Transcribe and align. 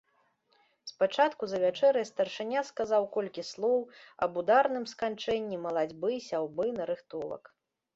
Спачатку 0.91 1.43
за 1.51 1.59
вячэрай 1.65 2.07
старшыня 2.11 2.65
сказаў 2.71 3.07
колькі 3.19 3.45
слоў 3.53 3.79
аб 4.29 4.43
ударным 4.45 4.85
сканчэнні 4.97 5.65
малацьбы, 5.71 6.09
сяўбы, 6.31 6.65
нарыхтовак. 6.81 7.43